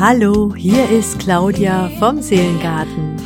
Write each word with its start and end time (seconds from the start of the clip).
Hallo, 0.00 0.54
hier 0.54 0.88
ist 0.90 1.18
Claudia 1.18 1.90
vom 1.98 2.22
Seelengarten, 2.22 3.16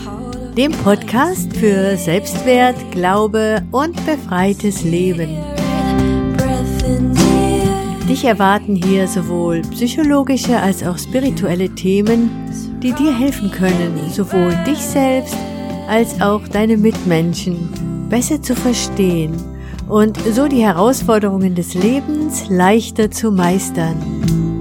dem 0.57 0.73
Podcast 0.73 1.55
für 1.55 1.99
Selbstwert, 1.99 2.77
Glaube 2.93 3.63
und 3.73 3.95
befreites 4.07 4.83
Leben. 4.83 5.37
Dich 8.09 8.25
erwarten 8.25 8.75
hier 8.75 9.07
sowohl 9.07 9.61
psychologische 9.73 10.59
als 10.59 10.83
auch 10.83 10.97
spirituelle 10.97 11.69
Themen, 11.69 12.31
die 12.83 12.95
dir 12.95 13.15
helfen 13.19 13.51
können, 13.51 14.09
sowohl 14.11 14.55
dich 14.67 14.79
selbst 14.79 15.37
als 15.91 16.23
auch 16.23 16.49
deine 16.49 16.79
Mitmenschen 16.79 17.69
besser 18.09 18.41
zu 18.41 18.57
verstehen 18.57 19.37
und 19.91 20.17
so 20.33 20.49
die 20.49 20.65
Herausforderungen 20.65 21.55
des 21.55 21.75
Lebens 21.75 22.49
leichter 22.49 23.11
zu 23.11 23.31
meistern. 23.31 24.52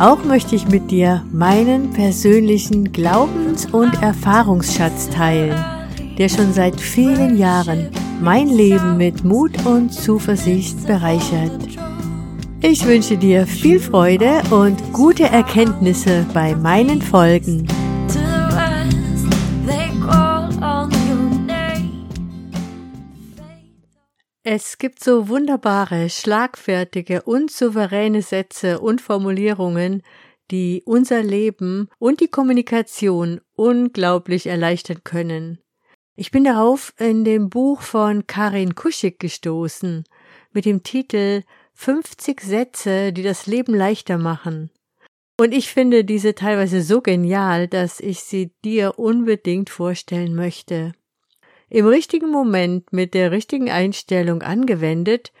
Auch 0.00 0.24
möchte 0.24 0.56
ich 0.56 0.66
mit 0.66 0.90
dir 0.90 1.22
meinen 1.30 1.90
persönlichen 1.90 2.90
Glaubens- 2.90 3.66
und 3.66 4.02
Erfahrungsschatz 4.02 5.10
teilen, 5.10 5.62
der 6.16 6.30
schon 6.30 6.54
seit 6.54 6.80
vielen 6.80 7.36
Jahren 7.36 7.90
mein 8.18 8.48
Leben 8.48 8.96
mit 8.96 9.24
Mut 9.24 9.66
und 9.66 9.92
Zuversicht 9.92 10.86
bereichert. 10.86 11.52
Ich 12.62 12.86
wünsche 12.86 13.18
dir 13.18 13.46
viel 13.46 13.78
Freude 13.78 14.40
und 14.48 14.90
gute 14.94 15.24
Erkenntnisse 15.24 16.24
bei 16.32 16.54
meinen 16.54 17.02
Folgen. 17.02 17.68
Es 24.52 24.78
gibt 24.78 25.04
so 25.04 25.28
wunderbare, 25.28 26.10
schlagfertige 26.10 27.22
und 27.22 27.52
souveräne 27.52 28.20
Sätze 28.20 28.80
und 28.80 29.00
Formulierungen, 29.00 30.02
die 30.50 30.82
unser 30.86 31.22
Leben 31.22 31.88
und 32.00 32.18
die 32.18 32.26
Kommunikation 32.26 33.40
unglaublich 33.54 34.48
erleichtern 34.48 35.04
können. 35.04 35.60
Ich 36.16 36.32
bin 36.32 36.42
darauf 36.42 36.92
in 36.98 37.22
dem 37.22 37.48
Buch 37.48 37.80
von 37.82 38.26
Karin 38.26 38.74
Kuschig 38.74 39.20
gestoßen 39.20 40.02
mit 40.50 40.64
dem 40.64 40.82
Titel 40.82 41.44
50 41.74 42.40
Sätze, 42.40 43.12
die 43.12 43.22
das 43.22 43.46
Leben 43.46 43.72
leichter 43.72 44.18
machen. 44.18 44.72
Und 45.38 45.54
ich 45.54 45.70
finde 45.70 46.04
diese 46.04 46.34
teilweise 46.34 46.82
so 46.82 47.02
genial, 47.02 47.68
dass 47.68 48.00
ich 48.00 48.18
sie 48.18 48.50
dir 48.64 48.98
unbedingt 48.98 49.70
vorstellen 49.70 50.34
möchte 50.34 50.92
im 51.70 51.86
richtigen 51.86 52.30
Moment 52.30 52.92
mit 52.92 53.14
der 53.14 53.30
richtigen 53.30 53.70
Einstellung 53.70 54.42
angewendet, 54.42 55.32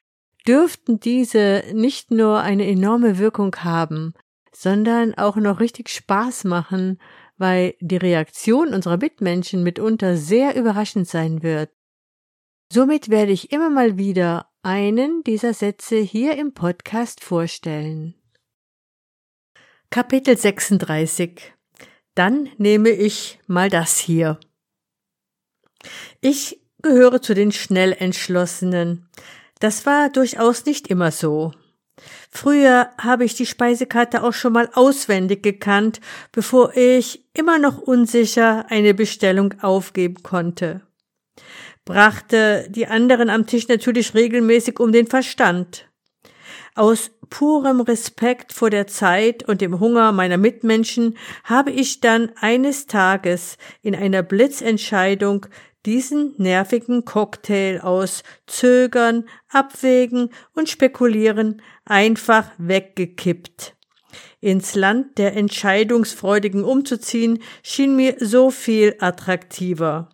dürften 0.46 1.00
diese 1.00 1.64
nicht 1.72 2.10
nur 2.10 2.40
eine 2.40 2.66
enorme 2.66 3.18
Wirkung 3.18 3.54
haben, 3.56 4.14
sondern 4.52 5.14
auch 5.14 5.36
noch 5.36 5.60
richtig 5.60 5.88
Spaß 5.88 6.44
machen, 6.44 7.00
weil 7.36 7.74
die 7.80 7.96
Reaktion 7.96 8.74
unserer 8.74 8.96
Mitmenschen 8.96 9.62
mitunter 9.62 10.16
sehr 10.16 10.56
überraschend 10.56 11.08
sein 11.08 11.42
wird. 11.42 11.70
Somit 12.72 13.08
werde 13.08 13.32
ich 13.32 13.52
immer 13.52 13.70
mal 13.70 13.98
wieder 13.98 14.50
einen 14.62 15.24
dieser 15.24 15.54
Sätze 15.54 15.96
hier 15.96 16.36
im 16.36 16.54
Podcast 16.54 17.24
vorstellen. 17.24 18.14
Kapitel 19.90 20.36
36 20.36 21.52
Dann 22.14 22.48
nehme 22.58 22.90
ich 22.90 23.40
mal 23.48 23.70
das 23.70 23.98
hier. 23.98 24.38
Ich 26.20 26.60
gehöre 26.82 27.22
zu 27.22 27.34
den 27.34 27.52
schnell 27.52 27.92
entschlossenen. 27.92 29.08
Das 29.58 29.86
war 29.86 30.08
durchaus 30.08 30.64
nicht 30.64 30.88
immer 30.88 31.10
so. 31.10 31.52
Früher 32.30 32.90
habe 32.98 33.24
ich 33.24 33.34
die 33.34 33.46
Speisekarte 33.46 34.22
auch 34.22 34.32
schon 34.32 34.54
mal 34.54 34.70
auswendig 34.72 35.42
gekannt, 35.42 36.00
bevor 36.32 36.76
ich 36.76 37.24
immer 37.34 37.58
noch 37.58 37.78
unsicher 37.78 38.66
eine 38.70 38.94
Bestellung 38.94 39.54
aufgeben 39.60 40.22
konnte. 40.22 40.80
Brachte 41.84 42.66
die 42.70 42.86
anderen 42.86 43.30
am 43.30 43.46
Tisch 43.46 43.68
natürlich 43.68 44.14
regelmäßig 44.14 44.78
um 44.78 44.92
den 44.92 45.08
Verstand. 45.08 45.88
Aus 46.74 47.10
purem 47.28 47.80
Respekt 47.80 48.52
vor 48.52 48.70
der 48.70 48.86
Zeit 48.86 49.48
und 49.48 49.60
dem 49.60 49.80
Hunger 49.80 50.12
meiner 50.12 50.36
Mitmenschen 50.36 51.16
habe 51.44 51.70
ich 51.70 52.00
dann 52.00 52.30
eines 52.40 52.86
Tages 52.86 53.56
in 53.82 53.94
einer 53.94 54.22
Blitzentscheidung 54.22 55.46
diesen 55.86 56.34
nervigen 56.36 57.04
Cocktail 57.04 57.80
aus 57.80 58.22
Zögern, 58.46 59.28
Abwägen 59.48 60.30
und 60.54 60.68
Spekulieren 60.68 61.62
einfach 61.84 62.50
weggekippt. 62.58 63.76
Ins 64.40 64.74
Land 64.74 65.18
der 65.18 65.36
Entscheidungsfreudigen 65.36 66.64
umzuziehen, 66.64 67.42
schien 67.62 67.96
mir 67.96 68.16
so 68.18 68.50
viel 68.50 68.96
attraktiver. 68.98 70.08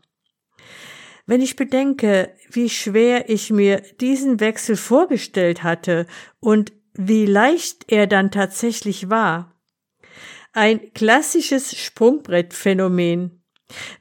Wenn 1.26 1.40
ich 1.40 1.56
bedenke, 1.56 2.32
wie 2.50 2.68
schwer 2.68 3.28
ich 3.28 3.50
mir 3.50 3.82
diesen 4.00 4.40
Wechsel 4.40 4.76
vorgestellt 4.76 5.62
hatte 5.62 6.06
und 6.40 6.72
wie 6.94 7.26
leicht 7.26 7.84
er 7.88 8.06
dann 8.06 8.30
tatsächlich 8.30 9.10
war. 9.10 9.52
Ein 10.52 10.92
klassisches 10.94 11.76
Sprungbrettphänomen. 11.76 13.35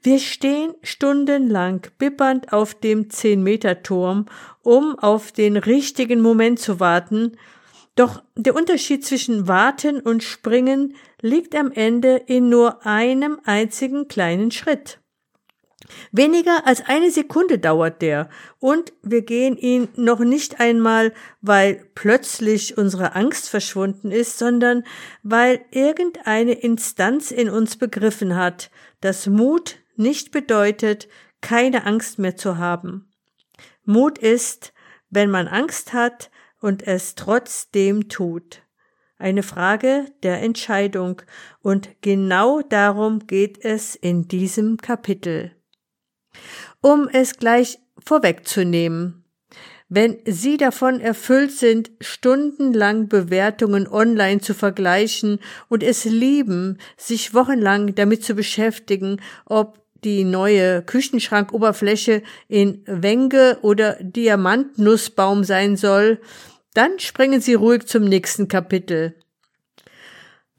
Wir 0.03 0.19
stehen 0.19 0.73
stundenlang 0.83 1.87
bibbernd 1.97 2.53
auf 2.53 2.75
dem 2.75 3.09
Zehn-Meter-Turm, 3.09 4.27
um 4.61 4.97
auf 4.99 5.31
den 5.31 5.57
richtigen 5.57 6.21
Moment 6.21 6.59
zu 6.59 6.79
warten, 6.79 7.37
doch 7.95 8.21
der 8.35 8.55
Unterschied 8.55 9.05
zwischen 9.05 9.47
Warten 9.47 10.01
und 10.01 10.21
Springen 10.21 10.95
liegt 11.21 11.55
am 11.55 11.71
Ende 11.71 12.17
in 12.27 12.49
nur 12.49 12.85
einem 12.85 13.39
einzigen 13.45 14.07
kleinen 14.07 14.51
Schritt. 14.51 14.99
Weniger 16.11 16.65
als 16.65 16.85
eine 16.85 17.11
Sekunde 17.11 17.59
dauert 17.59 18.01
der, 18.01 18.29
und 18.59 18.93
wir 19.03 19.21
gehen 19.21 19.57
ihn 19.57 19.87
noch 19.95 20.19
nicht 20.19 20.59
einmal, 20.59 21.13
weil 21.41 21.85
plötzlich 21.95 22.77
unsere 22.77 23.15
Angst 23.15 23.49
verschwunden 23.49 24.11
ist, 24.11 24.37
sondern 24.37 24.83
weil 25.23 25.63
irgendeine 25.71 26.53
Instanz 26.53 27.31
in 27.31 27.49
uns 27.49 27.77
begriffen 27.77 28.35
hat, 28.35 28.71
dass 29.01 29.27
Mut 29.27 29.77
nicht 29.95 30.31
bedeutet, 30.31 31.07
keine 31.41 31.85
Angst 31.85 32.19
mehr 32.19 32.35
zu 32.35 32.57
haben. 32.57 33.11
Mut 33.83 34.17
ist, 34.17 34.73
wenn 35.09 35.29
man 35.29 35.47
Angst 35.47 35.93
hat 35.93 36.31
und 36.59 36.85
es 36.87 37.15
trotzdem 37.15 38.09
tut. 38.09 38.63
Eine 39.17 39.43
Frage 39.43 40.07
der 40.23 40.41
Entscheidung, 40.41 41.21
und 41.61 41.89
genau 42.01 42.61
darum 42.61 43.27
geht 43.27 43.63
es 43.63 43.95
in 43.95 44.27
diesem 44.27 44.77
Kapitel. 44.77 45.55
Um 46.81 47.07
es 47.11 47.37
gleich 47.37 47.79
vorwegzunehmen, 48.03 49.25
wenn 49.87 50.17
Sie 50.25 50.57
davon 50.57 50.99
erfüllt 50.99 51.51
sind, 51.51 51.91
stundenlang 52.01 53.07
Bewertungen 53.07 53.87
online 53.87 54.41
zu 54.41 54.55
vergleichen 54.55 55.39
und 55.69 55.83
es 55.83 56.05
lieben, 56.05 56.79
sich 56.97 57.35
wochenlang 57.35 57.93
damit 57.93 58.23
zu 58.23 58.33
beschäftigen, 58.33 59.21
ob 59.45 59.85
die 60.03 60.23
neue 60.23 60.81
Küchenschrankoberfläche 60.83 62.23
in 62.47 62.81
Wenge 62.85 63.59
oder 63.61 63.97
Diamantnussbaum 64.01 65.43
sein 65.43 65.77
soll, 65.77 66.19
dann 66.73 66.99
springen 66.99 67.41
Sie 67.41 67.53
ruhig 67.53 67.85
zum 67.85 68.03
nächsten 68.03 68.47
Kapitel. 68.47 69.15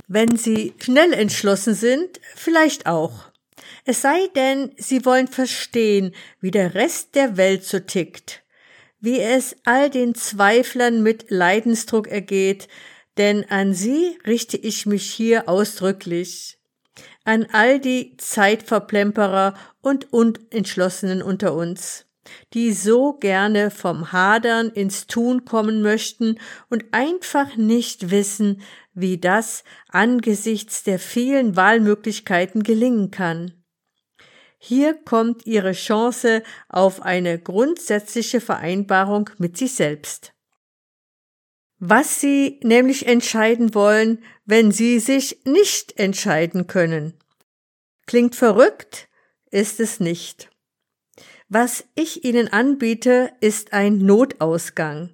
Wenn 0.08 0.36
Sie 0.36 0.72
schnell 0.78 1.12
entschlossen 1.12 1.74
sind, 1.74 2.20
vielleicht 2.34 2.86
auch. 2.86 3.32
Es 3.84 4.02
sei 4.02 4.28
denn, 4.34 4.72
Sie 4.76 5.04
wollen 5.04 5.28
verstehen, 5.28 6.14
wie 6.40 6.50
der 6.50 6.74
Rest 6.74 7.14
der 7.14 7.36
Welt 7.36 7.64
so 7.64 7.78
tickt, 7.78 8.42
wie 9.00 9.20
es 9.20 9.56
all 9.64 9.90
den 9.90 10.14
Zweiflern 10.14 11.02
mit 11.02 11.30
Leidensdruck 11.30 12.08
ergeht, 12.08 12.68
denn 13.16 13.48
an 13.50 13.72
sie 13.72 14.18
richte 14.26 14.56
ich 14.56 14.86
mich 14.86 15.10
hier 15.10 15.48
ausdrücklich. 15.48 16.58
An 17.24 17.46
all 17.52 17.80
die 17.80 18.16
Zeitverplemperer 18.18 19.54
und 19.80 20.12
Unentschlossenen 20.12 21.22
unter 21.22 21.54
uns, 21.54 22.06
die 22.52 22.72
so 22.72 23.14
gerne 23.14 23.70
vom 23.70 24.12
Hadern 24.12 24.70
ins 24.70 25.06
Tun 25.06 25.44
kommen 25.44 25.82
möchten 25.82 26.38
und 26.68 26.84
einfach 26.92 27.56
nicht 27.56 28.10
wissen, 28.10 28.62
wie 28.94 29.18
das 29.18 29.64
angesichts 29.88 30.84
der 30.84 30.98
vielen 30.98 31.56
Wahlmöglichkeiten 31.56 32.62
gelingen 32.62 33.10
kann. 33.10 33.52
Hier 34.58 34.94
kommt 34.94 35.46
ihre 35.46 35.72
Chance 35.72 36.42
auf 36.68 37.02
eine 37.02 37.38
grundsätzliche 37.38 38.40
Vereinbarung 38.40 39.30
mit 39.38 39.56
sich 39.56 39.74
selbst. 39.74 40.32
Was 41.78 42.20
sie 42.20 42.58
nämlich 42.62 43.06
entscheiden 43.06 43.74
wollen, 43.74 44.24
wenn 44.46 44.72
sie 44.72 44.98
sich 44.98 45.40
nicht 45.44 45.98
entscheiden 45.98 46.66
können. 46.66 47.14
Klingt 48.06 48.34
verrückt, 48.34 49.08
ist 49.50 49.78
es 49.80 50.00
nicht. 50.00 50.48
Was 51.48 51.84
ich 51.94 52.24
Ihnen 52.24 52.48
anbiete, 52.48 53.30
ist 53.40 53.72
ein 53.72 53.98
Notausgang. 53.98 55.10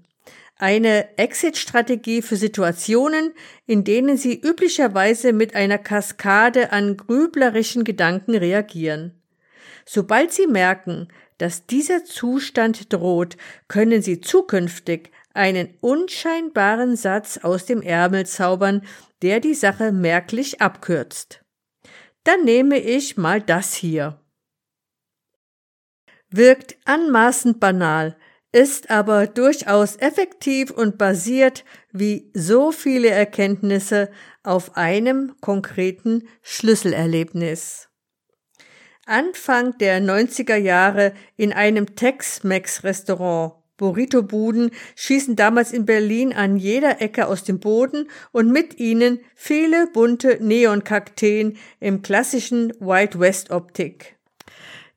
Eine 0.57 1.19
Exit-Strategie 1.19 2.23
für 2.23 2.37
Situationen, 2.37 3.35
in 3.67 3.85
denen 3.85 4.17
Sie 4.17 4.41
üblicherweise 4.41 5.33
mit 5.33 5.55
einer 5.55 5.79
Kaskade 5.79 6.73
an 6.73 6.97
grüblerischen 6.97 7.85
Gedanken 7.85 8.35
reagieren. 8.35 9.22
Sobald 9.85 10.33
Sie 10.33 10.47
merken, 10.47 11.09
dass 11.39 11.67
dieser 11.67 12.05
Zustand 12.05 12.93
droht, 12.93 13.37
können 13.69 14.03
Sie 14.03 14.21
zukünftig 14.21 15.11
einen 15.35 15.75
unscheinbaren 15.81 16.97
Satz 16.97 17.39
aus 17.39 17.67
dem 17.67 17.83
Ärmel 17.83 18.27
zaubern, 18.27 18.83
der 19.23 19.41
die 19.41 19.55
Sache 19.55 19.93
merklich 19.93 20.61
abkürzt. 20.61 21.43
Dann 22.25 22.45
nehme 22.45 22.79
ich 22.79 23.17
mal 23.17 23.41
das 23.41 23.75
hier. 23.75 24.21
Wirkt 26.31 26.77
anmaßend 26.85 27.61
banal, 27.61 28.17
ist 28.53 28.91
aber 28.91 29.27
durchaus 29.27 29.97
effektiv 29.97 30.71
und 30.71 30.99
basiert 30.99 31.65
wie 31.91 32.31
so 32.35 32.71
viele 32.71 33.09
Erkenntnisse 33.09 34.11
auf 34.43 34.77
einem 34.77 35.35
konkreten 35.41 36.29
Schlüsselerlebnis. 36.43 37.92
Anfang 39.07 39.77
der 39.79 40.01
90er 40.01 40.57
Jahre 40.57 41.13
in 41.37 41.53
einem 41.53 41.97
Tex-Mex-Restaurant 41.97 43.55
Burrito-Buden 43.77 44.71
schießen 44.95 45.35
damals 45.35 45.73
in 45.73 45.87
Berlin 45.87 46.33
an 46.33 46.57
jeder 46.57 47.01
Ecke 47.01 47.27
aus 47.27 47.43
dem 47.43 47.59
Boden 47.59 48.09
und 48.31 48.53
mit 48.53 48.79
ihnen 48.79 49.19
viele 49.35 49.89
bunte 49.89 50.39
Neonkakteen 50.41 51.57
im 51.81 52.03
klassischen 52.03 52.73
Wild 52.79 53.19
West 53.19 53.51
Optik. 53.51 54.17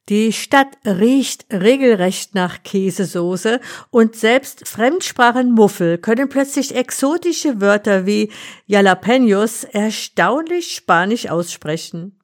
Die 0.07 0.33
Stadt 0.33 0.77
riecht 0.85 1.47
regelrecht 1.51 2.35
nach 2.35 2.61
Käsesoße 2.61 3.59
und 3.89 4.15
selbst 4.15 4.67
Fremdsprachenmuffel 4.67 5.97
können 5.97 6.29
plötzlich 6.29 6.75
exotische 6.75 7.59
Wörter 7.59 8.05
wie 8.05 8.31
Jalapenos 8.67 9.63
erstaunlich 9.63 10.75
spanisch 10.75 11.27
aussprechen. 11.27 12.14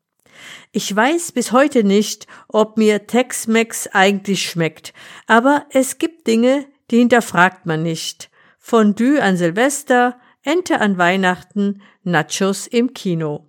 Ich 0.71 0.95
weiß 0.95 1.31
bis 1.31 1.51
heute 1.51 1.83
nicht, 1.83 2.27
ob 2.47 2.77
mir 2.77 3.07
Tex-Mex 3.07 3.87
eigentlich 3.87 4.49
schmeckt, 4.49 4.93
aber 5.27 5.65
es 5.71 5.97
gibt 5.97 6.27
Dinge, 6.27 6.65
die 6.89 6.99
hinterfragt 6.99 7.65
man 7.65 7.83
nicht. 7.83 8.29
Fondue 8.59 9.21
an 9.21 9.37
Silvester, 9.37 10.19
Ente 10.43 10.79
an 10.81 10.97
Weihnachten, 10.97 11.81
Nachos 12.03 12.67
im 12.67 12.93
Kino. 12.93 13.45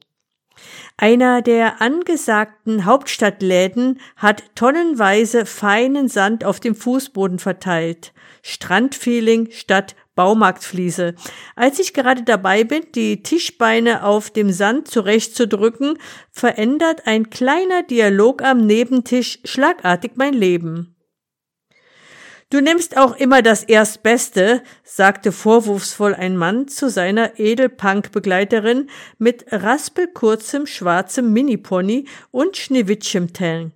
Einer 0.96 1.42
der 1.42 1.80
angesagten 1.80 2.84
Hauptstadtläden 2.84 4.00
hat 4.16 4.44
tonnenweise 4.54 5.46
feinen 5.46 6.08
Sand 6.08 6.44
auf 6.44 6.60
dem 6.60 6.74
Fußboden 6.74 7.38
verteilt. 7.38 8.12
Strandfeeling 8.42 9.50
statt 9.50 9.96
Baumarktfliese. 10.14 11.14
Als 11.56 11.78
ich 11.78 11.94
gerade 11.94 12.22
dabei 12.22 12.64
bin, 12.64 12.82
die 12.94 13.22
Tischbeine 13.22 14.04
auf 14.04 14.30
dem 14.30 14.52
Sand 14.52 14.88
zurechtzudrücken, 14.88 15.98
verändert 16.30 17.06
ein 17.06 17.30
kleiner 17.30 17.82
Dialog 17.82 18.42
am 18.42 18.66
Nebentisch 18.66 19.40
schlagartig 19.44 20.12
mein 20.16 20.34
Leben. 20.34 20.96
Du 22.52 22.60
nimmst 22.60 22.98
auch 22.98 23.16
immer 23.16 23.40
das 23.40 23.64
Erstbeste, 23.64 24.62
sagte 24.84 25.32
vorwurfsvoll 25.32 26.14
ein 26.14 26.36
Mann 26.36 26.68
zu 26.68 26.90
seiner 26.90 27.38
Edelpunk-Begleiterin 27.40 28.90
mit 29.16 29.46
raspelkurzem 29.50 30.66
schwarzem 30.66 31.32
Minipony 31.32 32.06
und 32.30 32.58
Schneewittchentellen. 32.58 33.72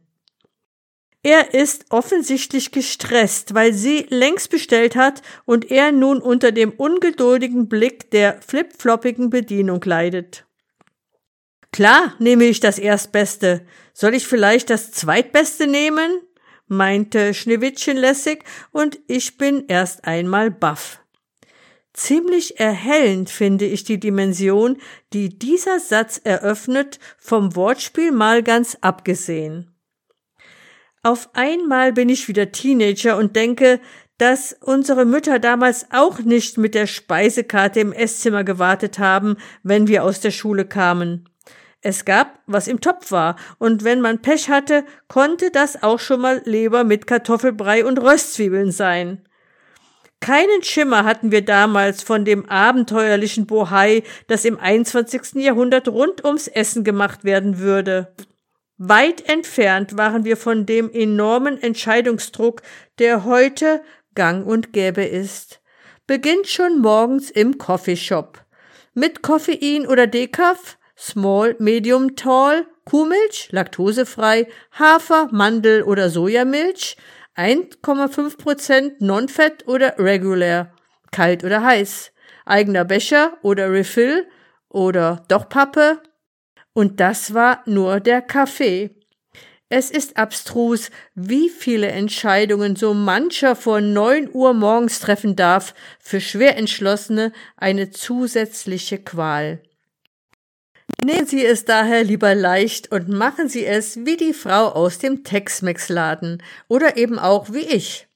Er 1.27 1.55
ist 1.55 1.87
offensichtlich 1.89 2.71
gestresst, 2.71 3.53
weil 3.53 3.73
sie 3.73 4.07
längst 4.11 4.49
bestellt 4.49 4.95
hat 4.95 5.23
und 5.45 5.73
er 5.73 5.91
nun 5.91 6.23
unter 6.23 6.53
dem 6.53 6.71
ungeduldigen 6.71 7.69
Blick 7.69 8.13
der 8.13 8.41
flipfloppigen 8.43 9.29
Bedienung 9.29 9.83
leidet. 9.83 10.47
Klar 11.73 12.15
nehme 12.21 12.45
ich 12.45 12.61
das 12.61 12.79
Erstbeste. 12.79 13.67
Soll 13.93 14.15
ich 14.15 14.25
vielleicht 14.25 14.71
das 14.71 14.93
Zweitbeste 14.93 15.67
nehmen? 15.67 16.21
meinte 16.69 17.35
Schneewittchen 17.35 17.97
lässig, 17.97 18.45
und 18.71 19.01
ich 19.09 19.37
bin 19.37 19.65
erst 19.67 20.05
einmal 20.05 20.53
baff. 20.53 21.01
Ziemlich 21.93 22.61
erhellend 22.61 23.31
finde 23.31 23.65
ich 23.65 23.83
die 23.83 23.99
Dimension, 23.99 24.81
die 25.13 25.37
dieser 25.37 25.81
Satz 25.81 26.21
eröffnet, 26.23 27.01
vom 27.19 27.57
Wortspiel 27.57 28.13
mal 28.13 28.45
ganz 28.45 28.79
abgesehen. 28.81 29.76
Auf 31.07 31.31
einmal 31.35 31.93
bin 31.93 32.09
ich 32.09 32.27
wieder 32.27 32.51
Teenager 32.51 33.17
und 33.17 33.37
denke, 33.37 33.79
dass 34.19 34.57
unsere 34.61 35.05
Mütter 35.05 35.39
damals 35.39 35.87
auch 35.93 36.19
nicht 36.19 36.59
mit 36.59 36.75
der 36.75 36.89
Speisekarte 36.89 37.79
im 37.79 37.93
Esszimmer 37.93 38.43
gewartet 38.43 38.99
haben, 38.99 39.37
wenn 39.63 39.87
wir 39.87 40.03
aus 40.03 40.19
der 40.19 40.33
Schule 40.33 40.65
kamen. 40.65 41.29
Es 41.81 42.05
gab, 42.05 42.41
was 42.47 42.67
im 42.67 42.81
Topf 42.81 43.13
war, 43.13 43.37
und 43.59 43.85
wenn 43.85 44.01
man 44.01 44.21
Pech 44.21 44.51
hatte, 44.51 44.85
konnte 45.07 45.53
das 45.53 45.81
auch 45.81 46.01
schon 46.01 46.23
mal 46.23 46.43
Leber 46.45 46.83
mit 46.83 47.07
Kartoffelbrei 47.07 47.85
und 47.85 48.03
Röstzwiebeln 48.03 48.73
sein. 48.73 49.29
Keinen 50.19 50.65
Schimmer 50.65 51.05
hatten 51.05 51.31
wir 51.31 51.45
damals 51.45 52.03
von 52.03 52.25
dem 52.25 52.49
abenteuerlichen 52.49 53.47
Bohai, 53.47 54.03
das 54.27 54.45
im 54.45 54.59
21. 54.59 55.35
Jahrhundert 55.35 55.87
rund 55.87 56.25
ums 56.25 56.49
Essen 56.49 56.83
gemacht 56.83 57.23
werden 57.23 57.61
würde. 57.61 58.13
Weit 58.79 59.29
entfernt 59.29 59.97
waren 59.97 60.25
wir 60.25 60.37
von 60.37 60.67
dem 60.67 60.91
enormen 60.93 61.61
Entscheidungsdruck, 61.63 62.63
der 62.99 63.25
heute 63.25 63.83
gang 64.15 64.47
und 64.47 64.73
gäbe 64.73 65.05
ist. 65.05 65.61
Beginnt 66.07 66.47
schon 66.47 66.81
morgens 66.81 67.31
im 67.31 67.59
Coffeeshop. 67.59 68.45
Mit 68.95 69.23
Koffein 69.23 69.87
oder 69.87 70.07
Dekaf, 70.07 70.79
Small, 70.97 71.57
Medium, 71.59 72.17
Tall, 72.17 72.67
Kuhmilch, 72.85 73.49
laktosefrei, 73.51 74.47
Hafer, 74.73 75.29
Mandel 75.33 75.83
oder 75.83 76.09
Sojamilch, 76.09 76.97
1,5% 77.37 78.93
Non-Fett 79.01 79.67
oder 79.67 79.99
Regular, 79.99 80.73
kalt 81.11 81.45
oder 81.45 81.63
heiß, 81.63 82.13
eigener 82.47 82.85
Becher 82.85 83.37
oder 83.43 83.71
Refill? 83.71 84.27
Oder 84.69 85.25
doch 85.29 85.49
Pappe. 85.49 86.01
Und 86.77 87.01
das 87.01 87.33
war 87.33 87.63
nur 87.65 88.01
der 88.01 88.21
Kaffee. 88.21 88.91
Es 89.71 89.91
ist 89.91 90.19
abstrus, 90.19 90.91
wie 91.15 91.49
viele 91.49 91.87
Entscheidungen 91.87 92.77
so 92.77 92.93
mancher 92.93 93.57
vor 93.57 93.81
neun 93.81 94.29
Uhr 94.31 94.53
morgens 94.53 95.01
treffen 95.01 95.37
darf, 95.37 95.73
für 95.99 96.21
Schwerentschlossene 96.21 97.33
eine 97.57 97.89
zusätzliche 97.93 98.99
Qual. 98.99 99.63
Nehmen 101.03 101.27
Sie 101.27 101.43
es 101.43 101.65
daher 101.65 102.05
lieber 102.05 102.35
leicht 102.35 102.93
und 102.93 103.09
machen 103.09 103.49
Sie 103.49 103.65
es 103.65 104.05
wie 104.05 104.19
die 104.19 104.35
Frau 104.35 104.69
aus 104.69 104.99
dem 104.99 105.25
Tex-Mex-Laden 105.25 106.43
oder 106.69 106.99
eben 106.99 107.19
auch 107.19 107.55
wie 107.55 107.65
ich. 107.65 108.07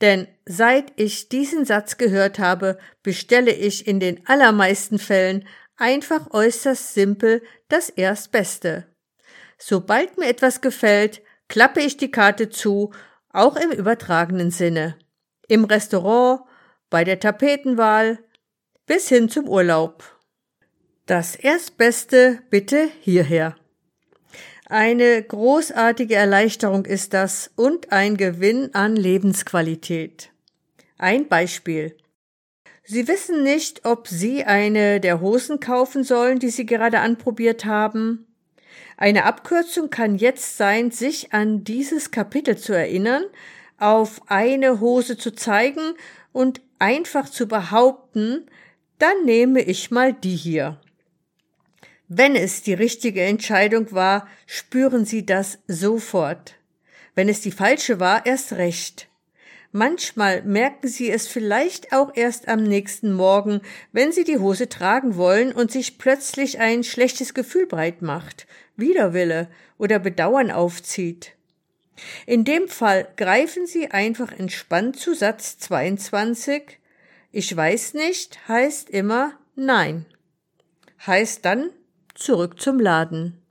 Denn 0.00 0.26
seit 0.46 0.90
ich 0.96 1.28
diesen 1.28 1.66
Satz 1.66 1.98
gehört 1.98 2.38
habe, 2.38 2.78
bestelle 3.02 3.52
ich 3.52 3.86
in 3.86 4.00
den 4.00 4.26
allermeisten 4.26 4.98
Fällen 4.98 5.46
einfach 5.76 6.30
äußerst 6.30 6.94
simpel 6.94 7.42
das 7.68 7.88
Erstbeste. 7.88 8.86
Sobald 9.58 10.18
mir 10.18 10.28
etwas 10.28 10.60
gefällt, 10.60 11.22
klappe 11.48 11.80
ich 11.80 11.96
die 11.96 12.10
Karte 12.10 12.50
zu, 12.50 12.92
auch 13.32 13.56
im 13.56 13.70
übertragenen 13.70 14.50
Sinne. 14.50 14.96
Im 15.48 15.64
Restaurant, 15.64 16.40
bei 16.90 17.04
der 17.04 17.20
Tapetenwahl, 17.20 18.18
bis 18.86 19.08
hin 19.08 19.28
zum 19.28 19.48
Urlaub. 19.48 20.04
Das 21.06 21.36
Erstbeste 21.36 22.40
bitte 22.50 22.88
hierher. 23.00 23.56
Eine 24.68 25.22
großartige 25.22 26.16
Erleichterung 26.16 26.84
ist 26.84 27.14
das 27.14 27.52
und 27.54 27.92
ein 27.92 28.16
Gewinn 28.16 28.74
an 28.74 28.96
Lebensqualität. 28.96 30.32
Ein 30.98 31.28
Beispiel. 31.28 31.96
Sie 32.88 33.08
wissen 33.08 33.42
nicht, 33.42 33.84
ob 33.84 34.06
Sie 34.06 34.44
eine 34.44 35.00
der 35.00 35.20
Hosen 35.20 35.58
kaufen 35.58 36.04
sollen, 36.04 36.38
die 36.38 36.50
Sie 36.50 36.66
gerade 36.66 37.00
anprobiert 37.00 37.64
haben. 37.64 38.26
Eine 38.96 39.24
Abkürzung 39.24 39.90
kann 39.90 40.16
jetzt 40.16 40.56
sein, 40.56 40.92
sich 40.92 41.32
an 41.32 41.64
dieses 41.64 42.12
Kapitel 42.12 42.56
zu 42.56 42.72
erinnern, 42.72 43.24
auf 43.78 44.22
eine 44.28 44.78
Hose 44.80 45.18
zu 45.18 45.34
zeigen 45.34 45.94
und 46.32 46.60
einfach 46.78 47.28
zu 47.28 47.48
behaupten, 47.48 48.46
dann 48.98 49.24
nehme 49.24 49.62
ich 49.62 49.90
mal 49.90 50.12
die 50.12 50.36
hier. 50.36 50.80
Wenn 52.08 52.36
es 52.36 52.62
die 52.62 52.74
richtige 52.74 53.22
Entscheidung 53.22 53.90
war, 53.90 54.28
spüren 54.46 55.04
Sie 55.04 55.26
das 55.26 55.58
sofort. 55.66 56.54
Wenn 57.16 57.28
es 57.28 57.40
die 57.40 57.50
falsche 57.50 57.98
war, 57.98 58.24
erst 58.26 58.52
recht. 58.52 59.08
Manchmal 59.76 60.40
merken 60.40 60.88
Sie 60.88 61.10
es 61.10 61.28
vielleicht 61.28 61.92
auch 61.92 62.10
erst 62.14 62.48
am 62.48 62.62
nächsten 62.62 63.12
Morgen, 63.12 63.60
wenn 63.92 64.10
Sie 64.10 64.24
die 64.24 64.38
Hose 64.38 64.70
tragen 64.70 65.16
wollen 65.16 65.52
und 65.52 65.70
sich 65.70 65.98
plötzlich 65.98 66.60
ein 66.60 66.82
schlechtes 66.82 67.34
Gefühl 67.34 67.66
breit 67.66 68.00
macht, 68.00 68.46
Widerwille 68.76 69.50
oder 69.76 69.98
Bedauern 69.98 70.50
aufzieht. 70.50 71.32
In 72.24 72.46
dem 72.46 72.68
Fall 72.68 73.06
greifen 73.18 73.66
Sie 73.66 73.90
einfach 73.90 74.32
entspannt 74.32 74.98
zu 74.98 75.12
Satz 75.12 75.58
22 75.58 76.78
Ich 77.30 77.54
weiß 77.54 77.92
nicht 77.92 78.48
heißt 78.48 78.88
immer 78.88 79.38
Nein. 79.56 80.06
Heißt 81.06 81.44
dann 81.44 81.68
zurück 82.14 82.58
zum 82.62 82.80
Laden. 82.80 83.42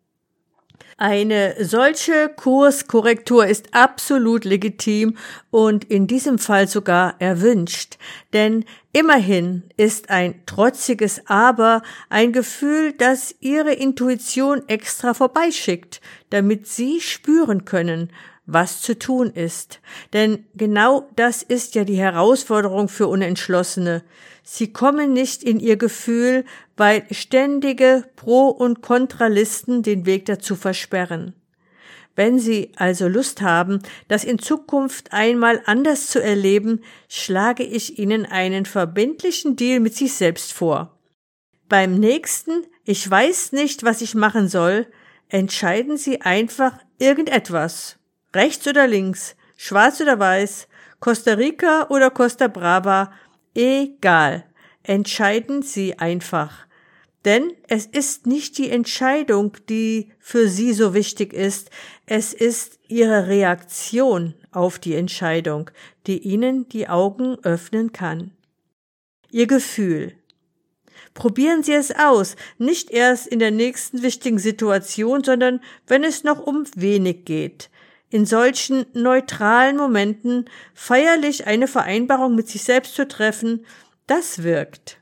Eine 0.98 1.56
solche 1.60 2.30
Kurskorrektur 2.30 3.46
ist 3.46 3.74
absolut 3.74 4.46
legitim 4.46 5.18
und 5.52 5.84
in 5.84 6.08
diesem 6.08 6.40
Fall 6.40 6.70
sogar 6.70 7.16
erwünscht, 7.20 7.98
denn 8.32 8.64
immerhin 8.94 9.64
ist 9.76 10.10
ein 10.10 10.46
trotziges 10.46 11.22
Aber 11.26 11.82
ein 12.08 12.32
Gefühl, 12.32 12.94
das 12.94 13.36
Ihre 13.42 13.74
Intuition 13.74 14.64
extra 14.70 15.14
vorbeischickt, 15.14 16.00
damit 16.30 16.68
Sie 16.68 17.02
spüren 17.02 17.66
können, 17.66 18.10
was 18.46 18.82
zu 18.82 18.98
tun 18.98 19.30
ist. 19.32 19.80
Denn 20.14 20.46
genau 20.56 21.10
das 21.16 21.44
ist 21.44 21.76
ja 21.76 21.84
die 21.84 21.98
Herausforderung 21.98 22.88
für 22.88 23.08
Unentschlossene. 23.08 24.04
Sie 24.44 24.72
kommen 24.72 25.14
nicht 25.14 25.44
in 25.44 25.60
ihr 25.60 25.78
Gefühl, 25.78 26.46
weil 26.78 27.06
ständige 27.12 28.06
Pro- 28.16 28.50
und 28.50 28.82
Kontralisten 28.82 29.82
den 29.82 30.06
Weg 30.06 30.26
dazu 30.26 30.56
versperren. 30.56 31.34
Wenn 32.16 32.40
Sie 32.40 32.72
also 32.78 33.08
Lust 33.08 33.42
haben, 33.42 33.80
das 34.08 34.24
in 34.24 34.40
Zukunft 34.40 35.12
einmal 35.12 35.62
anders 35.66 36.08
zu 36.08 36.22
erleben, 36.22 36.82
schlage 37.10 37.64
ich 37.64 38.00
Ihnen 38.00 38.26
einen 38.26 38.66
verbindlichen 38.66 39.56
Deal 39.56 39.82
mit 39.82 39.96
sich 39.96 40.14
selbst 40.14 40.54
vor. 40.54 40.98
Beim 41.68 41.96
nächsten 41.96 42.64
Ich 42.86 43.10
weiß 43.10 43.52
nicht, 43.52 43.84
was 43.84 44.02
ich 44.02 44.14
machen 44.14 44.48
soll, 44.48 44.86
entscheiden 45.28 45.98
Sie 45.98 46.22
einfach 46.22 46.78
irgendetwas. 47.00 47.98
Rechts 48.36 48.68
oder 48.68 48.86
links, 48.86 49.38
schwarz 49.56 50.02
oder 50.02 50.20
weiß, 50.20 50.68
Costa 51.00 51.36
Rica 51.36 51.88
oder 51.90 52.10
Costa 52.10 52.50
Brava, 52.50 53.14
egal. 53.54 54.44
Entscheiden 54.84 55.62
Sie 55.62 55.98
einfach. 55.98 56.68
Denn 57.24 57.54
es 57.70 57.86
ist 57.86 58.28
nicht 58.28 58.58
die 58.58 58.70
Entscheidung, 58.70 59.54
die 59.70 60.12
für 60.20 60.50
Sie 60.50 60.74
so 60.74 60.94
wichtig 60.94 61.32
ist, 61.32 61.70
es 62.06 62.34
ist 62.34 62.78
Ihre 62.90 63.28
Reaktion 63.28 64.34
auf 64.52 64.80
die 64.80 64.96
Entscheidung, 64.96 65.72
die 66.06 66.20
Ihnen 66.20 66.68
die 66.68 66.90
Augen 66.90 67.38
öffnen 67.44 67.94
kann. 67.94 68.32
Ihr 69.32 69.48
Gefühl. 69.48 70.14
Probieren 71.14 71.64
Sie 71.64 71.74
es 71.74 71.96
aus, 71.96 72.36
nicht 72.58 72.92
erst 72.92 73.28
in 73.28 73.40
der 73.40 73.52
nächsten 73.52 74.02
wichtigen 74.02 74.40
Situation, 74.40 75.24
sondern 75.24 75.62
wenn 75.88 76.04
es 76.04 76.26
noch 76.26 76.46
um 76.46 76.66
wenig 76.76 77.24
geht 77.24 77.70
in 78.16 78.26
solchen 78.26 78.86
neutralen 78.94 79.76
Momenten 79.76 80.46
feierlich 80.74 81.48
eine 81.48 81.68
Vereinbarung 81.68 82.34
mit 82.34 82.48
sich 82.48 82.64
selbst 82.64 82.96
zu 82.96 83.06
treffen, 83.06 83.66
das 84.08 84.42
wirkt. 84.42 85.02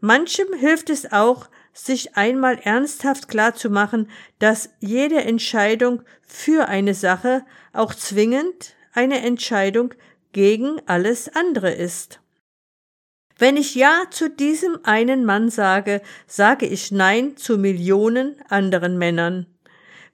Manchem 0.00 0.52
hilft 0.58 0.90
es 0.90 1.12
auch, 1.12 1.48
sich 1.72 2.16
einmal 2.16 2.58
ernsthaft 2.58 3.28
klar 3.28 3.54
zu 3.54 3.70
machen, 3.70 4.10
dass 4.40 4.70
jede 4.80 5.22
Entscheidung 5.22 6.02
für 6.26 6.66
eine 6.66 6.94
Sache 6.94 7.46
auch 7.72 7.94
zwingend 7.94 8.74
eine 8.94 9.20
Entscheidung 9.20 9.94
gegen 10.32 10.80
alles 10.86 11.28
andere 11.28 11.70
ist. 11.70 12.20
Wenn 13.38 13.56
ich 13.56 13.76
Ja 13.76 14.06
zu 14.10 14.28
diesem 14.28 14.80
einen 14.82 15.24
Mann 15.24 15.50
sage, 15.50 16.02
sage 16.26 16.66
ich 16.66 16.90
Nein 16.90 17.36
zu 17.36 17.58
Millionen 17.58 18.34
anderen 18.48 18.98
Männern. 18.98 19.46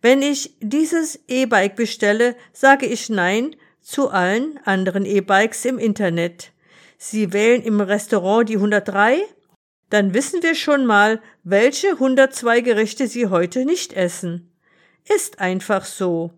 Wenn 0.05 0.21
ich 0.21 0.55
dieses 0.61 1.19
E-Bike 1.29 1.77
bestelle, 1.77 2.37
sage 2.53 2.85
ich 2.85 3.09
Nein 3.09 3.57
zu 3.81 4.11
allen 4.11 4.61
anderen 4.67 5.07
E-Bikes 5.07 5.65
im 5.65 5.79
Internet. 5.79 6.53
Sie 6.99 7.33
wählen 7.33 7.63
im 7.63 7.81
Restaurant 7.81 8.51
die 8.51 8.57
103? 8.57 9.23
Dann 9.89 10.13
wissen 10.13 10.43
wir 10.43 10.57
schon 10.57 10.85
mal, 10.85 11.23
welche 11.43 11.93
102 11.93 12.61
Gerichte 12.61 13.07
Sie 13.07 13.29
heute 13.29 13.65
nicht 13.65 13.95
essen. 13.95 14.53
Ist 15.09 15.41
einfach 15.41 15.87
so. 15.87 16.33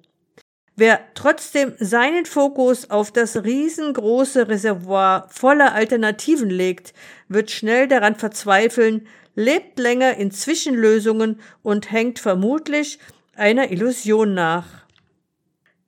Wer 0.76 1.00
trotzdem 1.14 1.72
seinen 1.80 2.24
Fokus 2.24 2.88
auf 2.88 3.10
das 3.10 3.42
riesengroße 3.42 4.46
Reservoir 4.46 5.28
voller 5.28 5.74
Alternativen 5.74 6.50
legt, 6.50 6.94
wird 7.28 7.50
schnell 7.50 7.88
daran 7.88 8.14
verzweifeln, 8.14 9.08
lebt 9.34 9.80
länger 9.80 10.18
in 10.18 10.30
Zwischenlösungen 10.30 11.40
und 11.64 11.90
hängt 11.90 12.20
vermutlich 12.20 13.00
einer 13.36 13.70
Illusion 13.70 14.34
nach. 14.34 14.66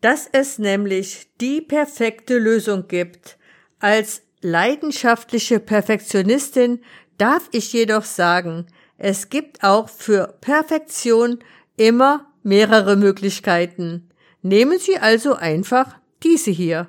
Dass 0.01 0.29
es 0.31 0.59
nämlich 0.59 1.29
die 1.41 1.61
perfekte 1.61 2.39
Lösung 2.39 2.87
gibt. 2.87 3.37
Als 3.81 4.23
leidenschaftliche 4.41 5.59
Perfektionistin 5.59 6.81
darf 7.17 7.49
ich 7.53 7.73
jedoch 7.73 8.05
sagen, 8.05 8.67
es 8.97 9.29
gibt 9.29 9.65
auch 9.65 9.89
für 9.89 10.37
Perfektion 10.41 11.39
immer 11.77 12.27
mehrere 12.43 12.97
Möglichkeiten. 12.97 14.09
Nehmen 14.43 14.79
Sie 14.79 14.99
also 14.99 15.35
einfach 15.35 15.97
diese 16.23 16.51
hier. 16.51 16.89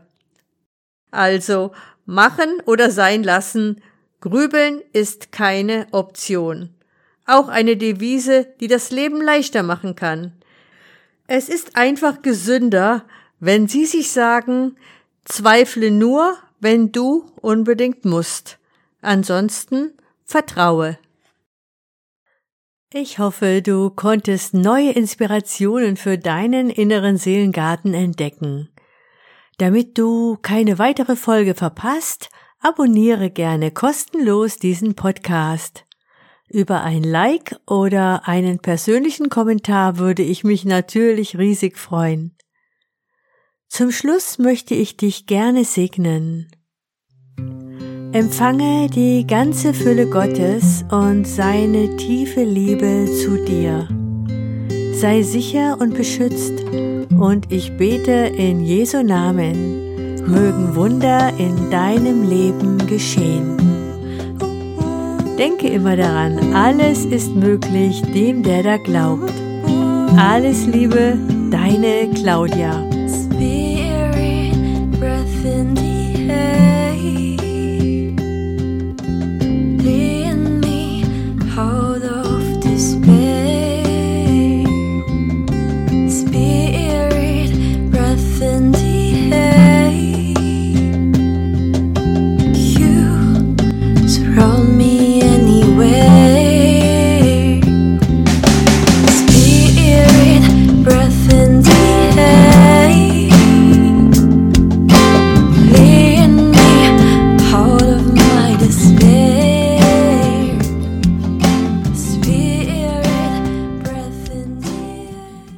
Also 1.11 1.71
machen 2.05 2.61
oder 2.65 2.91
sein 2.91 3.23
lassen, 3.23 3.81
grübeln 4.21 4.81
ist 4.93 5.31
keine 5.31 5.87
Option. 5.91 6.75
Auch 7.25 7.47
eine 7.47 7.77
Devise, 7.77 8.47
die 8.59 8.67
das 8.67 8.91
Leben 8.91 9.21
leichter 9.21 9.63
machen 9.63 9.95
kann. 9.95 10.33
Es 11.31 11.47
ist 11.47 11.75
einfach 11.75 12.23
gesünder, 12.23 13.05
wenn 13.39 13.67
Sie 13.67 13.85
sich 13.85 14.11
sagen, 14.11 14.77
zweifle 15.25 15.91
nur, 15.91 16.35
wenn 16.59 16.91
du 16.91 17.31
unbedingt 17.39 18.03
musst. 18.03 18.57
Ansonsten 19.03 19.93
vertraue. 20.25 20.97
Ich 22.91 23.19
hoffe, 23.19 23.61
du 23.61 23.91
konntest 23.91 24.55
neue 24.55 24.89
Inspirationen 24.89 25.97
für 25.97 26.17
deinen 26.17 26.71
inneren 26.71 27.17
Seelengarten 27.17 27.93
entdecken. 27.93 28.69
Damit 29.59 29.99
du 29.99 30.35
keine 30.41 30.79
weitere 30.79 31.15
Folge 31.15 31.53
verpasst, 31.53 32.31
abonniere 32.59 33.29
gerne 33.29 33.69
kostenlos 33.69 34.57
diesen 34.57 34.95
Podcast. 34.95 35.85
Über 36.51 36.81
ein 36.81 37.03
Like 37.03 37.57
oder 37.67 38.27
einen 38.27 38.57
persönlichen 38.57 39.29
Kommentar 39.29 39.99
würde 39.99 40.23
ich 40.23 40.43
mich 40.43 40.65
natürlich 40.65 41.37
riesig 41.37 41.77
freuen. 41.77 42.35
Zum 43.67 43.91
Schluss 43.91 44.39
möchte 44.39 44.73
ich 44.73 44.97
dich 44.97 45.27
gerne 45.27 45.63
segnen. 45.63 46.47
Empfange 48.13 48.89
die 48.89 49.27
ganze 49.27 49.75
Fülle 49.75 50.09
Gottes 50.09 50.83
und 50.89 51.27
seine 51.27 51.95
tiefe 51.97 52.43
Liebe 52.43 53.05
zu 53.21 53.45
dir. 53.45 53.87
Sei 54.93 55.21
sicher 55.21 55.77
und 55.79 55.93
beschützt 55.93 56.63
und 57.11 57.51
ich 57.51 57.77
bete 57.77 58.11
in 58.11 58.61
Jesu 58.61 59.03
Namen, 59.03 60.15
mögen 60.25 60.75
Wunder 60.75 61.31
in 61.37 61.69
deinem 61.69 62.27
Leben 62.27 62.87
geschehen. 62.87 63.68
Denke 65.39 65.69
immer 65.69 65.95
daran, 65.95 66.53
alles 66.53 67.05
ist 67.05 67.33
möglich 67.33 68.01
dem, 68.01 68.43
der 68.43 68.61
da 68.61 68.75
glaubt. 68.75 69.31
Alles 70.17 70.65
Liebe, 70.65 71.17
deine 71.49 72.09
Claudia. 72.13 72.88